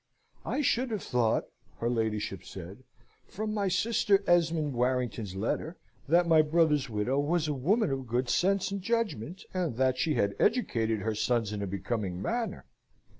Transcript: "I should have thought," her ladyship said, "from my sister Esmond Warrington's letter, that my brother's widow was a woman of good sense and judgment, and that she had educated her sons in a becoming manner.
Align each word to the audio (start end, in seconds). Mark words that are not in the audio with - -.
"I 0.47 0.61
should 0.61 0.89
have 0.89 1.03
thought," 1.03 1.45
her 1.77 1.87
ladyship 1.87 2.43
said, 2.43 2.85
"from 3.27 3.53
my 3.53 3.67
sister 3.67 4.23
Esmond 4.25 4.73
Warrington's 4.73 5.35
letter, 5.35 5.77
that 6.07 6.25
my 6.27 6.41
brother's 6.41 6.89
widow 6.89 7.19
was 7.19 7.47
a 7.47 7.53
woman 7.53 7.91
of 7.91 8.07
good 8.07 8.27
sense 8.27 8.71
and 8.71 8.81
judgment, 8.81 9.45
and 9.53 9.77
that 9.77 9.99
she 9.99 10.15
had 10.15 10.35
educated 10.39 11.01
her 11.01 11.13
sons 11.13 11.53
in 11.53 11.61
a 11.61 11.67
becoming 11.67 12.19
manner. 12.19 12.65